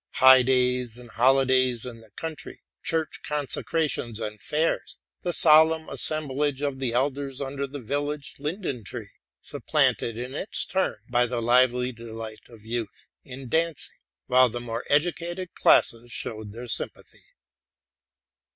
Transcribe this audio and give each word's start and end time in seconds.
High 0.13 0.41
days 0.41 0.97
and 0.97 1.11
holidays 1.11 1.85
in 1.85 2.01
the 2.01 2.09
country, 2.09 2.63
church 2.81 3.19
conse 3.23 3.63
erations 3.63 4.19
and 4.19 4.41
fairs, 4.41 4.99
the 5.21 5.31
solemn 5.31 5.87
assemblage 5.89 6.63
of 6.63 6.79
the 6.79 6.91
elders 6.91 7.39
under 7.39 7.67
the 7.67 7.79
village 7.79 8.33
linden 8.39 8.83
tree, 8.83 9.11
supplanted 9.43 10.17
in 10.17 10.33
its 10.33 10.65
turn 10.65 10.97
by 11.07 11.27
the 11.27 11.39
lively 11.39 11.91
delight 11.91 12.49
of 12.49 12.65
youth 12.65 13.09
in 13.23 13.47
dancing, 13.47 13.99
while 14.25 14.49
the 14.49 14.59
more 14.59 14.83
educated 14.89 15.53
classes 15.53 16.11
show 16.11 16.43
their 16.43 16.67
sympathy. 16.67 17.21